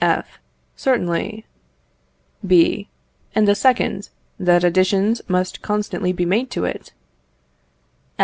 F. 0.03 0.39
Certainly. 0.75 1.45
B. 2.43 2.89
And 3.35 3.47
the 3.47 3.53
second, 3.53 4.09
that 4.39 4.63
additions 4.63 5.21
must 5.27 5.61
constantly 5.61 6.11
be 6.11 6.25
made 6.25 6.49
to 6.49 6.65
it? 6.65 6.91